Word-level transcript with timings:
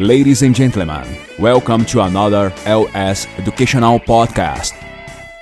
Ladies 0.00 0.44
and 0.44 0.54
gentlemen, 0.54 1.02
welcome 1.40 1.84
to 1.86 2.00
another 2.02 2.52
LS 2.64 3.26
Educational 3.36 3.98
Podcast. 3.98 4.72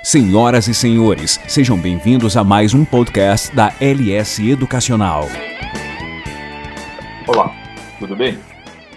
Senhoras 0.03 0.67
e 0.67 0.73
senhores, 0.73 1.39
sejam 1.47 1.79
bem-vindos 1.79 2.39
a 2.39 2.43
mais 2.43 2.73
um 2.73 2.83
podcast 2.83 3.55
da 3.55 3.71
LS 3.79 4.41
Educacional. 4.41 5.25
Olá, 7.29 7.53
tudo 7.99 8.17
bem? 8.17 8.39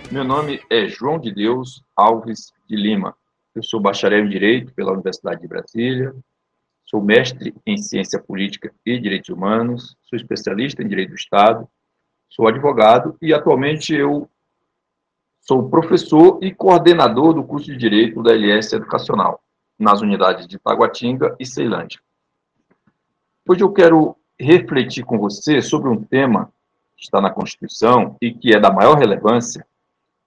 Meu 0.09 0.23
nome 0.23 0.61
é 0.69 0.87
João 0.87 1.19
de 1.19 1.29
Deus 1.29 1.83
Alves 1.93 2.53
de 2.65 2.77
Lima. 2.77 3.13
Eu 3.53 3.61
sou 3.61 3.81
bacharel 3.81 4.25
em 4.25 4.29
Direito 4.29 4.73
pela 4.73 4.93
Universidade 4.93 5.41
de 5.41 5.47
Brasília, 5.49 6.15
sou 6.85 7.01
mestre 7.01 7.53
em 7.67 7.77
Ciência 7.77 8.17
Política 8.17 8.73
e 8.85 8.97
Direitos 8.97 9.27
Humanos, 9.27 9.97
sou 10.03 10.15
especialista 10.15 10.81
em 10.81 10.87
Direito 10.87 11.09
do 11.09 11.17
Estado, 11.17 11.67
sou 12.29 12.47
advogado 12.47 13.17
e 13.21 13.33
atualmente 13.33 13.93
eu 13.93 14.29
sou 15.41 15.69
professor 15.69 16.39
e 16.41 16.53
coordenador 16.53 17.33
do 17.33 17.43
curso 17.43 17.67
de 17.67 17.77
Direito 17.77 18.21
da 18.21 18.33
LS 18.33 18.75
Educacional, 18.75 19.41
nas 19.77 20.01
unidades 20.01 20.47
de 20.47 20.59
Taguatinga 20.59 21.35
e 21.39 21.45
Ceilândia. 21.45 21.99
Hoje 23.47 23.63
eu 23.63 23.71
quero 23.71 24.15
refletir 24.39 25.03
com 25.03 25.17
você 25.17 25.61
sobre 25.61 25.89
um 25.89 26.03
tema 26.03 26.51
que 26.95 27.03
está 27.03 27.19
na 27.19 27.31
Constituição 27.31 28.15
e 28.21 28.33
que 28.33 28.53
é 28.53 28.59
da 28.59 28.71
maior 28.71 28.97
relevância, 28.97 29.65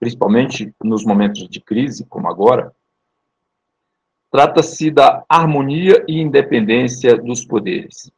principalmente 0.01 0.75
nos 0.83 1.05
momentos 1.05 1.49
de 1.49 1.61
crise, 1.61 2.05
como 2.07 2.29
agora. 2.29 2.75
Trata-se 4.31 4.91
da 4.91 5.25
harmonia 5.29 6.05
e 6.09 6.19
independência 6.21 7.17
dos 7.17 7.45
poderes. 7.45 8.11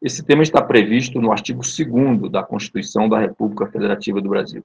Esse 0.00 0.22
tema 0.22 0.42
está 0.42 0.62
previsto 0.62 1.20
no 1.20 1.32
artigo 1.32 1.62
2 1.62 2.30
da 2.30 2.42
Constituição 2.42 3.08
da 3.08 3.18
República 3.18 3.66
Federativa 3.66 4.20
do 4.20 4.28
Brasil. 4.28 4.64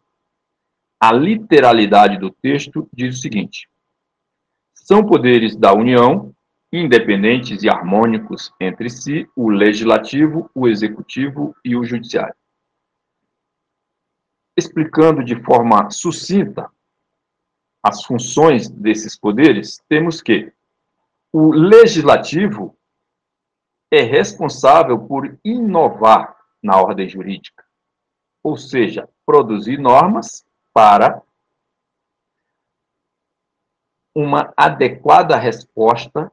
A 1.07 1.11
literalidade 1.11 2.17
do 2.17 2.31
texto 2.31 2.89
diz 2.91 3.19
o 3.19 3.21
seguinte: 3.21 3.69
são 4.73 5.05
poderes 5.05 5.55
da 5.55 5.71
União, 5.71 6.33
independentes 6.73 7.61
e 7.61 7.69
harmônicos 7.69 8.51
entre 8.59 8.89
si, 8.89 9.29
o 9.35 9.47
legislativo, 9.47 10.49
o 10.55 10.67
executivo 10.67 11.55
e 11.63 11.75
o 11.75 11.83
judiciário. 11.83 12.33
Explicando 14.57 15.23
de 15.23 15.39
forma 15.43 15.91
sucinta 15.91 16.71
as 17.83 18.03
funções 18.03 18.67
desses 18.67 19.15
poderes, 19.15 19.79
temos 19.87 20.23
que 20.23 20.51
o 21.31 21.51
legislativo 21.51 22.75
é 23.91 24.01
responsável 24.01 24.97
por 24.97 25.37
inovar 25.45 26.35
na 26.63 26.81
ordem 26.81 27.07
jurídica, 27.07 27.63
ou 28.41 28.57
seja, 28.57 29.07
produzir 29.23 29.77
normas 29.77 30.43
para 30.75 31.23
uma 34.13 34.53
adequada 34.57 35.37
resposta 35.37 36.29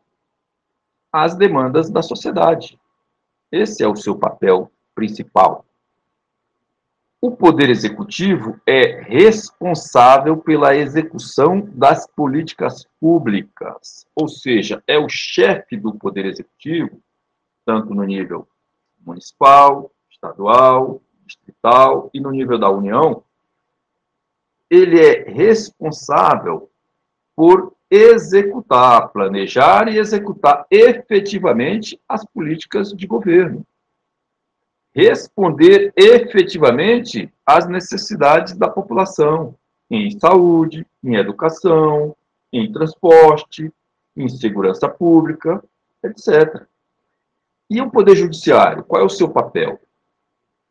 às 1.12 1.36
demandas 1.36 1.88
da 1.88 2.02
sociedade. 2.02 2.76
Esse 3.52 3.84
é 3.84 3.88
o 3.88 3.94
seu 3.94 4.18
papel 4.18 4.68
principal. 4.96 5.64
O 7.20 7.30
Poder 7.30 7.70
Executivo 7.70 8.60
é 8.66 9.00
responsável 9.02 10.36
pela 10.36 10.74
execução 10.74 11.60
das 11.60 12.04
políticas 12.08 12.84
públicas, 12.98 14.08
ou 14.12 14.26
seja, 14.26 14.82
é 14.88 14.98
o 14.98 15.08
chefe 15.08 15.76
do 15.76 15.94
Poder 15.94 16.26
Executivo, 16.26 17.00
tanto 17.64 17.94
no 17.94 18.02
nível 18.02 18.48
municipal, 18.98 19.92
estadual, 20.10 21.00
distrital 21.24 22.10
e 22.12 22.18
no 22.18 22.32
nível 22.32 22.58
da 22.58 22.68
União, 22.68 23.22
ele 24.72 24.98
é 24.98 25.24
responsável 25.28 26.70
por 27.36 27.74
executar, 27.90 29.08
planejar 29.08 29.86
e 29.86 29.98
executar 29.98 30.64
efetivamente 30.70 32.00
as 32.08 32.24
políticas 32.24 32.90
de 32.90 33.06
governo. 33.06 33.66
Responder 34.94 35.92
efetivamente 35.94 37.30
às 37.44 37.68
necessidades 37.68 38.56
da 38.56 38.66
população 38.66 39.54
em 39.90 40.18
saúde, 40.18 40.86
em 41.04 41.16
educação, 41.16 42.16
em 42.50 42.72
transporte, 42.72 43.70
em 44.16 44.26
segurança 44.26 44.88
pública, 44.88 45.62
etc. 46.02 46.66
E 47.68 47.78
o 47.82 47.90
Poder 47.90 48.16
Judiciário, 48.16 48.84
qual 48.84 49.02
é 49.02 49.04
o 49.04 49.10
seu 49.10 49.28
papel? 49.28 49.78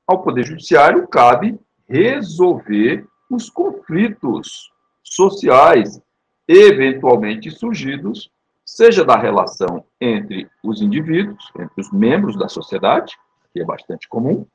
Ao 0.07 0.23
Poder 0.23 0.43
Judiciário 0.43 1.07
cabe 1.07 1.59
resolver 1.87 3.05
os 3.31 3.49
conflitos 3.49 4.71
sociais 5.01 6.01
eventualmente 6.47 7.49
surgidos, 7.49 8.29
seja 8.65 9.05
da 9.05 9.15
relação 9.15 9.85
entre 9.99 10.49
os 10.61 10.81
indivíduos, 10.81 11.49
entre 11.57 11.81
os 11.81 11.91
membros 11.91 12.37
da 12.37 12.49
sociedade, 12.49 13.17
que 13.53 13.61
é 13.61 13.65
bastante 13.65 14.07
comum, 14.09 14.45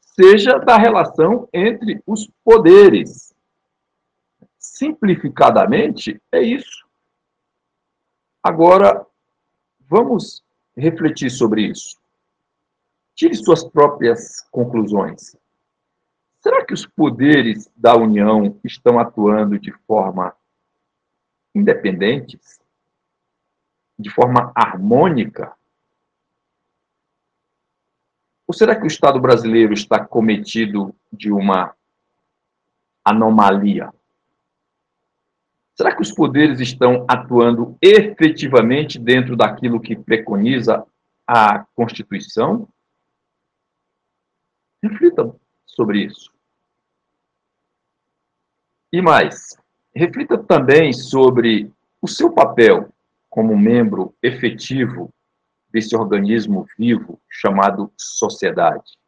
seja 0.00 0.58
da 0.58 0.76
relação 0.76 1.48
entre 1.52 2.02
os 2.04 2.28
poderes. 2.44 3.32
Simplificadamente, 4.58 6.20
é 6.32 6.42
isso. 6.42 6.84
Agora, 8.42 9.06
vamos 9.88 10.42
refletir 10.76 11.30
sobre 11.30 11.62
isso. 11.62 11.96
Tire 13.14 13.34
suas 13.36 13.62
próprias 13.64 14.40
conclusões. 14.50 15.36
Será 16.40 16.64
que 16.64 16.72
os 16.72 16.86
poderes 16.86 17.70
da 17.76 17.94
União 17.94 18.58
estão 18.64 18.98
atuando 18.98 19.58
de 19.58 19.72
forma 19.86 20.34
independente, 21.54 22.40
de 23.98 24.08
forma 24.08 24.50
harmônica? 24.54 25.54
Ou 28.46 28.54
será 28.54 28.74
que 28.74 28.84
o 28.84 28.86
Estado 28.86 29.20
brasileiro 29.20 29.74
está 29.74 30.02
cometido 30.02 30.94
de 31.12 31.30
uma 31.30 31.76
anomalia? 33.04 33.92
Será 35.76 35.94
que 35.94 36.02
os 36.02 36.12
poderes 36.12 36.58
estão 36.58 37.04
atuando 37.08 37.76
efetivamente 37.82 38.98
dentro 38.98 39.36
daquilo 39.36 39.80
que 39.80 39.94
preconiza 39.94 40.86
a 41.26 41.64
Constituição? 41.74 42.66
Reflitam 44.82 45.38
sobre 45.74 46.04
isso. 46.04 46.32
E 48.92 49.00
mais, 49.00 49.56
reflita 49.94 50.36
também 50.36 50.92
sobre 50.92 51.72
o 52.02 52.08
seu 52.08 52.32
papel 52.32 52.92
como 53.28 53.56
membro 53.56 54.14
efetivo 54.22 55.12
desse 55.72 55.96
organismo 55.96 56.66
vivo 56.76 57.20
chamado 57.28 57.92
sociedade. 57.96 58.98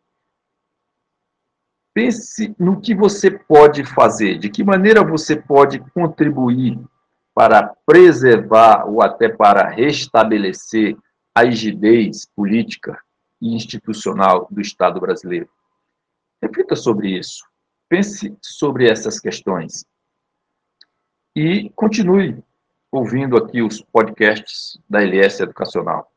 Pense 1.92 2.54
no 2.58 2.80
que 2.80 2.94
você 2.94 3.30
pode 3.30 3.84
fazer, 3.84 4.38
de 4.38 4.48
que 4.48 4.64
maneira 4.64 5.04
você 5.04 5.36
pode 5.36 5.78
contribuir 5.90 6.78
para 7.34 7.74
preservar 7.84 8.84
ou 8.86 9.02
até 9.02 9.28
para 9.28 9.68
restabelecer 9.68 10.96
a 11.34 11.42
rigidez 11.42 12.26
política 12.36 12.98
e 13.40 13.54
institucional 13.54 14.46
do 14.50 14.60
Estado 14.60 15.00
brasileiro. 15.00 15.48
Reflita 16.42 16.74
sobre 16.74 17.18
isso. 17.18 17.44
Pense 17.88 18.36
sobre 18.42 18.90
essas 18.90 19.20
questões. 19.20 19.84
E 21.36 21.70
continue 21.70 22.42
ouvindo 22.90 23.36
aqui 23.36 23.62
os 23.62 23.80
podcasts 23.80 24.78
da 24.88 25.02
LS 25.02 25.42
Educacional. 25.42 26.10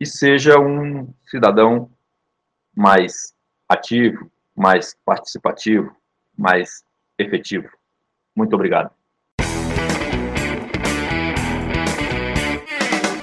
E 0.00 0.06
seja 0.06 0.58
um 0.58 1.12
cidadão 1.26 1.90
mais 2.74 3.34
ativo, 3.68 4.30
mais 4.56 4.96
participativo, 5.04 5.94
mais 6.36 6.84
efetivo. 7.18 7.68
Muito 8.34 8.54
obrigado. 8.54 8.90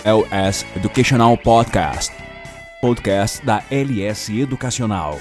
LS 0.04 0.66
Educational 0.76 1.36
Podcast. 1.38 2.14
Podcast 2.82 3.44
da 3.44 3.64
LS 3.72 4.30
Educacional. 4.40 5.18